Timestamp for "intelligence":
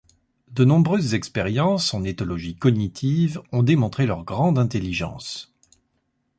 4.57-5.53